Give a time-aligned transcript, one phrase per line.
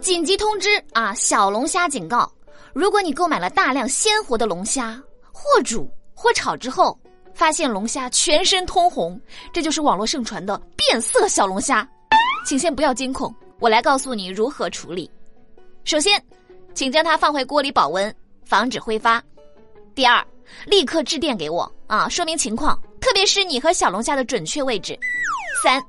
[0.00, 1.14] 紧急通知啊！
[1.14, 2.30] 小龙虾警告：
[2.72, 5.00] 如果你购买了大量鲜活的龙虾，
[5.32, 6.98] 或煮或炒之后，
[7.32, 9.18] 发现龙虾全身通红，
[9.52, 11.88] 这就是网络盛传的变色小龙虾，
[12.44, 15.08] 请先不要惊恐，我来告诉你如何处理。
[15.84, 16.22] 首先，
[16.74, 18.14] 请将它放回锅里保温，
[18.44, 19.22] 防止挥发。
[19.94, 20.24] 第二，
[20.66, 24.98] 立刻致电给我啊，说明情况，特别是你和小龙虾的准确位置。
[25.62, 25.82] 三，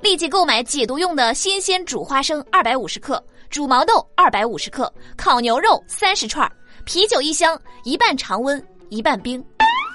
[0.00, 6.50] 立即购买解毒用的新鲜煮花生二百五十克，煮毛豆二百五十克，烤牛肉三十串，
[6.84, 9.44] 啤酒一箱，一半常温，一半冰。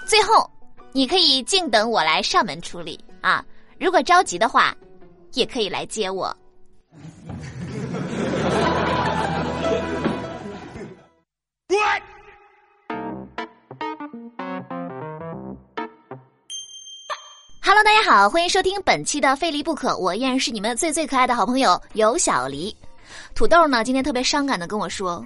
[0.07, 0.49] 最后，
[0.91, 3.43] 你可以静等我来上门处理啊。
[3.79, 4.75] 如果着急的话，
[5.33, 6.35] 也可以来接我。
[17.83, 22.75] 大家好，欢迎收听本期的《非离不可》，我依然是你们最最可爱的好朋友有小黎。
[23.33, 25.25] 土豆呢，今天特别伤感的跟我说，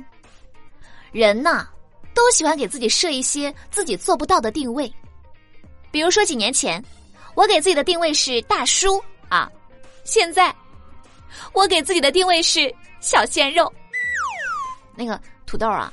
[1.11, 1.67] 人呐，
[2.13, 4.91] 都喜欢给自己设一些自己做不到的定位。
[5.91, 6.81] 比如说几年前，
[7.35, 9.51] 我给自己的定位是大叔啊，
[10.05, 10.55] 现在
[11.51, 13.71] 我给自己的定位是小鲜肉。
[14.95, 15.91] 那个土豆啊，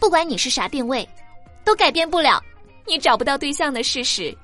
[0.00, 1.06] 不管你是啥定位，
[1.64, 2.42] 都改变不了
[2.86, 4.34] 你找不到对象的事实。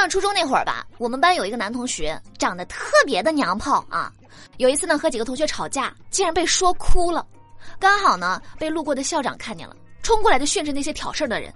[0.00, 4.12] 上初中那会儿吧，我们班有一个男同学长得特别的娘炮啊。
[4.58, 7.26] 有一次呢，和几个同学吵架，竟然被说哭了。
[7.80, 11.52] 刚好呢，被路过的校长看见了，冲过来就训斥那些挑事的人：“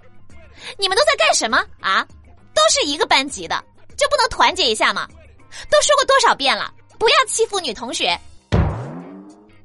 [0.77, 2.05] 你们都在干什么啊？
[2.53, 3.63] 都是一个班级的，
[3.97, 5.07] 就不能团结一下吗？
[5.69, 8.19] 都说过多少遍了，不要欺负女同学。”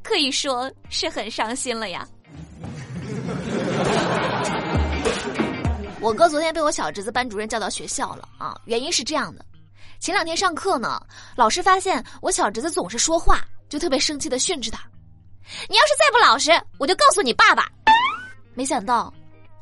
[0.02, 2.06] 可以说是很伤心了呀。
[6.06, 9.44] 我哥昨天被我小侄子班主任叫到学校了啊，原因是这样的：
[9.98, 11.04] 前两天上课呢，
[11.34, 14.88] 老师发现我小侄子总是说话，就特别生气的训斥他
[15.69, 17.69] ：“你要是再不老实，我就告诉你爸爸。”
[18.54, 19.12] 没想到，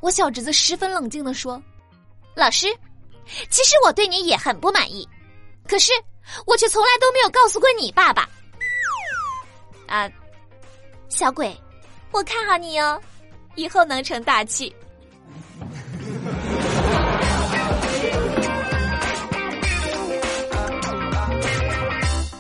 [0.02, 1.58] 我小侄子十分冷静的说
[2.36, 2.66] ：“老师，
[3.48, 5.08] 其实我对你也很不满意，
[5.66, 5.92] 可是
[6.44, 8.28] 我却从来都没有告诉过你爸爸。”
[9.88, 10.06] 啊。
[11.08, 11.58] 小鬼，
[12.10, 13.00] 我看好你哦，
[13.54, 14.76] 以后能成大器。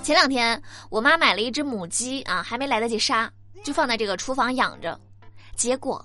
[0.04, 3.32] 前两天我妈买了一只母鸡啊，还没来得及杀，
[3.64, 5.00] 就放在这个厨房养着。
[5.56, 6.04] 结果，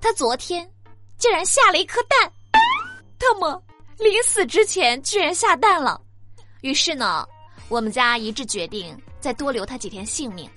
[0.00, 0.66] 它昨天
[1.18, 2.32] 竟然下了一颗蛋，
[3.18, 3.62] 特么
[3.98, 6.00] 临死之前居然下蛋了。
[6.62, 7.28] 于是呢，
[7.68, 10.50] 我们家一致决定再多留它几天性命。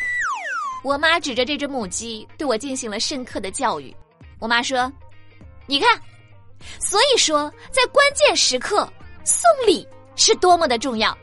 [0.81, 3.93] 我妈指着这只母鸡对我进行了深刻的教育。
[4.39, 4.89] 我妈说
[5.67, 6.01] ：“你看，
[6.79, 8.87] 所以说在关键时刻
[9.25, 11.15] 送礼是多么的重要。”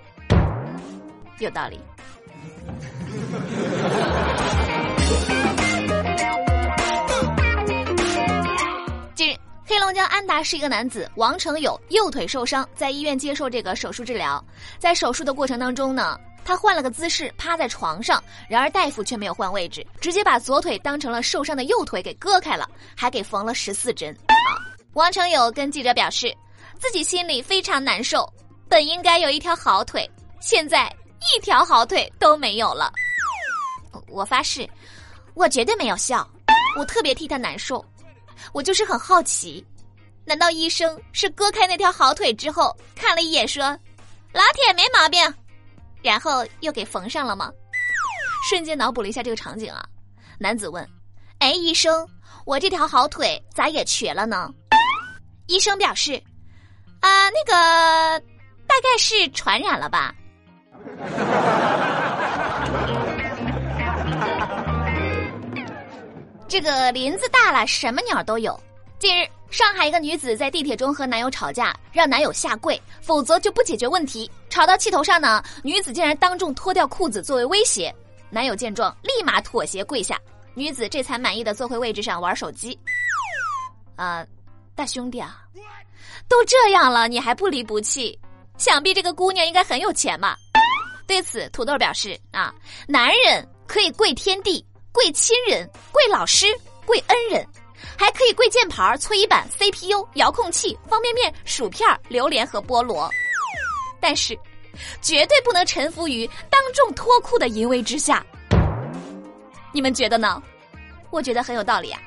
[1.39, 1.81] 有道理。
[9.15, 14.45] 近日，黑龙江安达市一个男子王成友右腿受伤，在医院接受这个手术治疗。
[14.79, 16.19] 在手术的过程当中呢。
[16.45, 22.67] 他换了个姿势，趴在床上，然而大夫却没有换位置，直接把左腿当成了受伤的右腿给割开了，
[22.97, 24.17] 还给缝了十四针。
[24.95, 26.35] 王成友跟记者表示，
[26.79, 28.27] 自己心里非常难受，
[28.67, 30.11] 本应该有一条好腿，
[30.41, 30.91] 现在
[31.21, 32.93] 一条好腿都没有了。
[34.09, 34.69] 我发誓，
[35.35, 36.29] 我绝对没有笑，
[36.77, 37.85] 我特别替他难受，
[38.53, 39.65] 我就是很好奇，
[40.25, 43.65] 难道医生是割开那条好腿之后看了一眼说，
[44.33, 45.35] 老铁没毛病？
[46.03, 47.51] 然后又给缝上了吗？
[48.49, 49.85] 瞬间脑补了一下这个场景啊！
[50.39, 50.89] 男子问
[51.41, 52.09] ：“哎，医生，
[52.47, 54.49] 我这条好腿咋也瘸了呢？”
[55.49, 56.23] 医生表示
[57.01, 58.21] ：“啊，那个
[58.67, 60.15] 大概是传染了吧。”
[66.49, 68.59] 这个林子大了，什么鸟都有。
[68.99, 69.29] 近日。
[69.51, 74.31] 上海一个女子在地铁中和男友吵架，让男友下跪，否则就不解决问题。
[74.51, 77.91] 吵到气头上呢，女子竟然当众脱掉裤子作为威胁。
[78.29, 80.21] 男友见状，立马妥协跪下，
[80.53, 82.79] 女子这才满意的坐回位置上玩手机。
[83.97, 84.23] 啊，
[84.75, 85.39] 大兄弟啊，
[86.29, 88.21] 都这样了，你还不离不弃？
[88.59, 90.37] 想必这个姑娘应该很有钱吧？
[91.09, 92.55] 对此，土豆表示啊，
[92.87, 96.47] 男人可以跪天地、跪亲人、跪老师、
[96.85, 97.45] 跪恩人。
[97.97, 103.11] 还可以跪键盘、搓衣板、CPU、遥控器、方便面、薯片、榴莲和菠萝，
[104.01, 104.39] 但是，
[105.01, 108.25] 绝对不能臣服于当众脱裤的淫威之下。
[109.73, 110.43] 你们觉得呢？
[111.11, 112.01] 我觉得很有道理啊。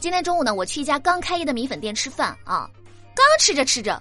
[0.00, 2.68] 今天中午呢，我去一家刚开业的米粉店吃饭啊，
[3.14, 4.00] 刚吃着吃着，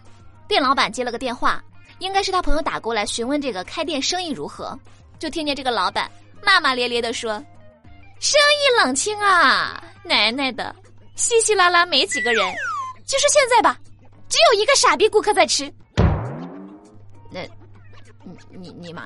[0.50, 1.64] 店老板接了个电话，
[2.00, 4.76] 应该是他朋友打过来询问这个开店生意如何，
[5.20, 6.10] 就听见这个老板
[6.44, 7.34] 骂骂咧咧的说
[8.20, 10.76] ：“生意冷清啊，奶奶的，
[11.16, 12.44] 稀稀拉拉没几个人，
[13.06, 13.80] 就说现在吧，
[14.28, 15.72] 只有一个傻逼顾客在吃。”
[17.32, 17.42] 那，
[18.24, 19.04] 你你你妈。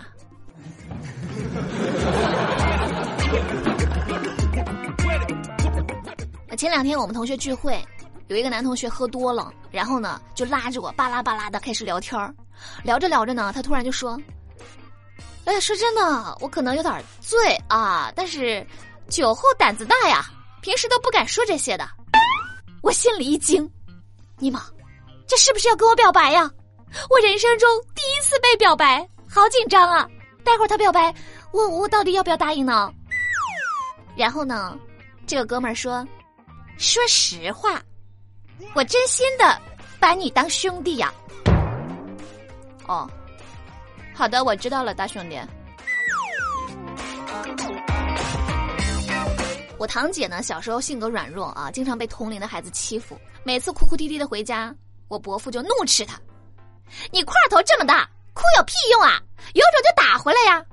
[6.55, 7.77] 前两天我们同学聚会，
[8.27, 12.33] 有一个男同学喝多了，然后呢就拉着我巴拉巴拉的开始聊天儿，
[12.83, 14.19] 聊着聊着呢，他突然就说
[15.45, 18.65] ：“哎，说真的，我可能有点醉啊，但是
[19.09, 20.25] 酒后胆子大呀，
[20.61, 21.87] 平时都不敢说这些的。”
[22.81, 23.69] 我心里一惊，
[24.37, 24.63] 尼玛，
[25.27, 26.49] 这是不是要跟我表白呀？
[27.09, 30.07] 我人生中第一次被表白，好紧张啊！
[30.43, 31.13] 待会儿他表白，
[31.51, 32.91] 我我到底要不要答应呢？
[34.15, 34.77] 然后呢，
[35.25, 36.05] 这个哥们儿说。
[36.77, 37.81] 说实话，
[38.73, 39.59] 我真心的
[39.99, 41.13] 把你当兄弟呀。
[42.87, 43.09] 哦，
[44.13, 45.39] 好的，我知道了，大兄弟。
[49.77, 53.19] 我堂姐呢，小时候性格软弱啊，经常被同龄的孩子欺负。
[53.43, 54.73] 每次哭哭啼啼的回家，
[55.07, 56.19] 我伯父就怒斥他
[57.11, 59.21] ：“你块头这么大，哭有屁用啊？
[59.53, 60.63] 有种就打回来呀！”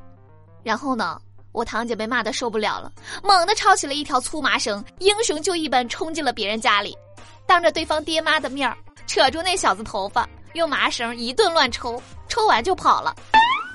[0.63, 1.21] 然后呢？
[1.53, 2.93] 我堂姐被骂的受不了了，
[3.25, 6.97] 猛地抄起了一条粗麻绳，英雄救一般冲进了别人家里，
[7.47, 8.77] 当着对方爹妈的面儿
[9.07, 13.15] 扯住那小子头发，用麻绳一顿乱抽，抽完就跑了。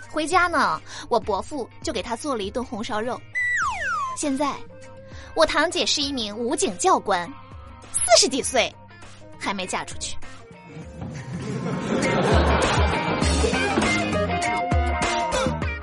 [0.10, 3.20] 回家呢，我伯父就给他做了一顿红烧肉。
[4.16, 4.54] 现在，
[5.36, 7.30] 我堂姐是一名武警教官，
[7.92, 8.74] 四十几岁，
[9.38, 10.16] 还没嫁出去。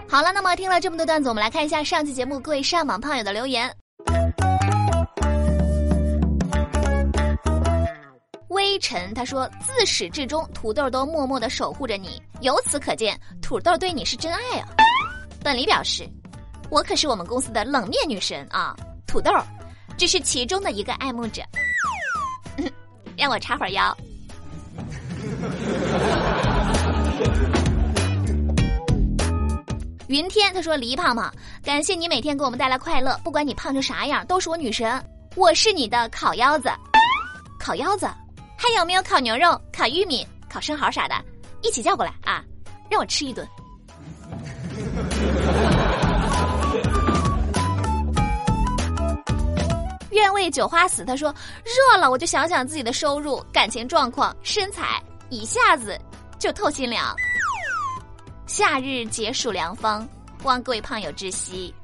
[0.08, 3.70] 好了，那么听了这么多段子，我们来看一下上期节目各位上网胖友的留言。
[8.73, 14.69] 微尘他说：“自始至终，土豆都默默的守护着你，由此可见，土豆对你是真爱啊。”
[15.45, 16.09] 本黎表示
[16.73, 18.75] ：“我可是我们公司的冷面女神啊，
[19.07, 19.31] 土豆
[19.99, 21.43] 只是其中的一个爱慕者。”
[23.15, 23.95] 让我插会儿腰。
[30.09, 31.31] 云天他说：“黎胖胖，
[31.63, 34.99] 感谢你每天给我们带来快乐，不管你胖成啥样，都是我女神。
[35.37, 36.71] 我是你的烤腰子，
[37.61, 38.09] 烤腰子，
[38.62, 41.17] 还有没有烤牛肉、烤玉米、烤生蚝啥的？
[41.62, 42.44] 一起叫过来啊，
[42.88, 43.44] 让我吃一顿。
[50.12, 51.05] ”愿为酒花死。
[51.05, 51.35] 他说
[51.67, 56.00] ：“热了，我就想想自己的收入、感情状况、身材，一下子
[56.38, 57.12] 就透心凉。”
[58.47, 60.09] 夏日解暑良方，
[60.44, 61.75] 望各位胖友知悉。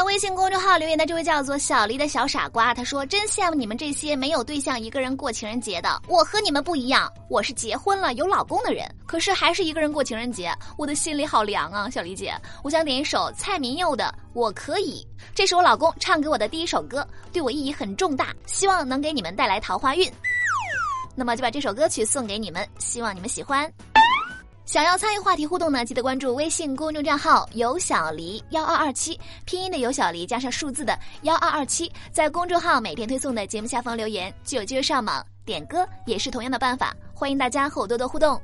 [0.00, 6.00] 在微信公众号留言的这位叫做小黎的小傻瓜，他说：“真羡慕你们这些没有对象一个人过情人节的。
[6.08, 20.10] 我和你们不一样，我是结婚了有老公的人，可是还是一个人过情人节，我的心里好凉啊！”小黎姐，我想点一首蔡明佑的《我可以》，这是我老公唱给我的第一首歌，对我意义很重大，希望能给你们带来桃花运。
[21.14, 23.70] 那么就把这首歌曲送给你们，希望你们喜欢。
[24.70, 36.94] 想要参与话题互动呢，记得关注微信公众账号“有小黎幺二二七”，拼音的有小黎加上数字的幺二二七，在公众号每天推送的节目下方留言，就有机会上榜点歌，也是同样的办法。
[37.12, 38.40] 欢迎大家和我多多互动。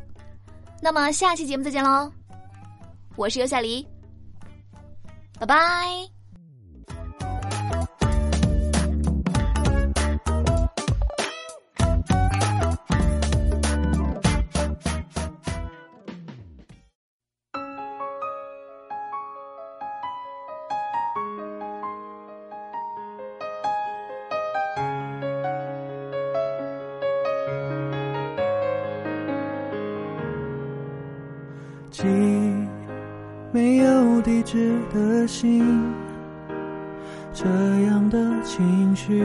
[0.83, 2.11] 那么下期节目再见喽，
[3.15, 3.87] 我是有小黎，
[5.39, 6.16] 拜拜。
[31.97, 32.05] 寄
[33.53, 35.65] 没有地址的信，
[37.33, 37.47] 这
[37.87, 39.25] 样的情绪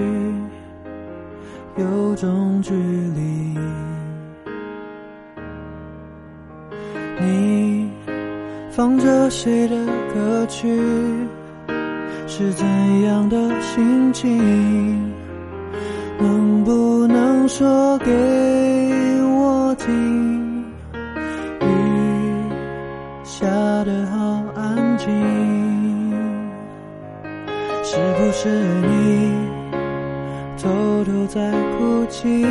[1.75, 3.59] 有种距离。
[7.19, 7.91] 你
[8.69, 9.75] 放着谁的
[10.13, 10.79] 歌曲？
[12.25, 12.65] 是怎
[13.01, 15.11] 样的心情？
[16.21, 18.09] 能不能说给
[19.25, 20.40] 我听？
[28.43, 29.31] 是你
[30.57, 32.41] 偷偷在哭泣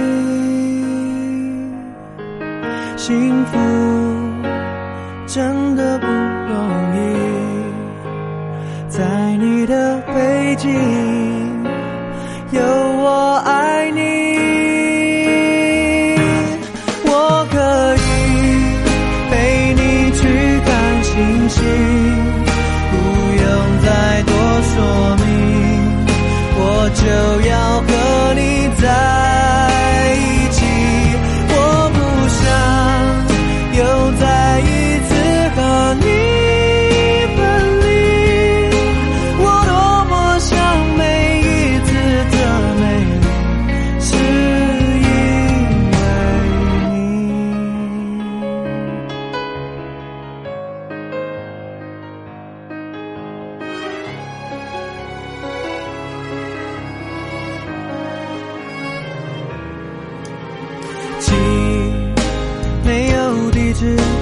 [2.97, 3.59] 幸福
[5.27, 6.57] 真的不容
[6.95, 6.99] 易
[8.89, 11.10] 在你的背景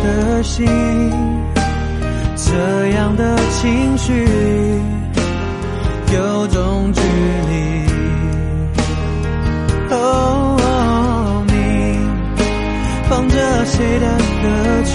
[0.08, 0.66] 的心，
[2.34, 4.24] 这样的情绪，
[6.14, 7.00] 有种距
[7.50, 7.56] 离。
[9.90, 11.52] Oh，你
[13.08, 14.06] 放着谁的
[14.42, 14.48] 歌
[14.84, 14.92] 曲？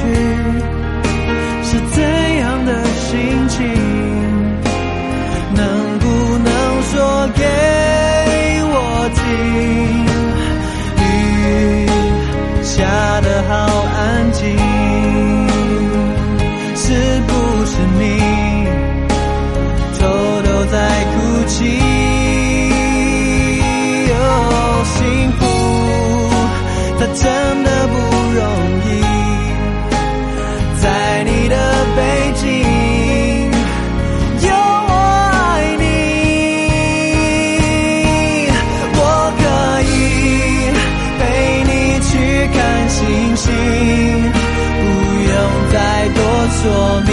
[46.63, 47.11] 说明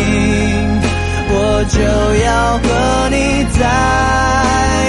[1.33, 1.81] 我就
[2.25, 4.80] 要和你在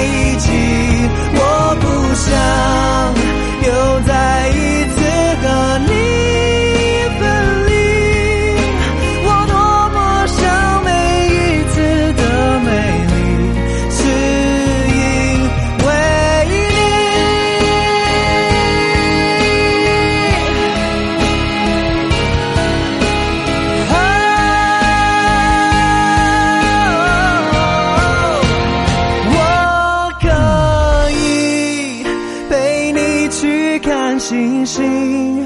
[33.79, 35.45] 看星星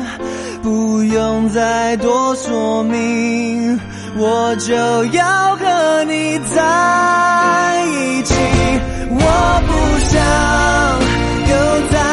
[0.62, 3.80] 不用再多说明
[4.18, 8.34] 我就要和你在一起。
[9.18, 9.72] 我不
[10.10, 10.14] 想
[11.52, 11.54] 又
[11.92, 12.05] 再